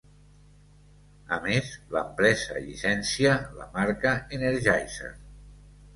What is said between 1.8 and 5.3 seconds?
l'empresa llicencia la marca Energizer.